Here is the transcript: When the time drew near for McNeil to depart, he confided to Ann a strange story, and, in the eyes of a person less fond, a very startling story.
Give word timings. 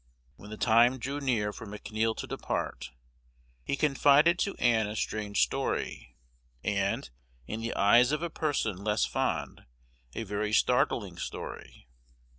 When 0.35 0.49
the 0.49 0.57
time 0.57 0.97
drew 0.97 1.19
near 1.19 1.53
for 1.53 1.67
McNeil 1.67 2.17
to 2.17 2.25
depart, 2.25 2.89
he 3.63 3.75
confided 3.77 4.39
to 4.39 4.55
Ann 4.55 4.87
a 4.87 4.95
strange 4.95 5.43
story, 5.43 6.17
and, 6.63 7.07
in 7.45 7.61
the 7.61 7.75
eyes 7.75 8.11
of 8.11 8.23
a 8.23 8.31
person 8.31 8.83
less 8.83 9.05
fond, 9.05 9.63
a 10.15 10.23
very 10.23 10.53
startling 10.53 11.17
story. 11.19 11.87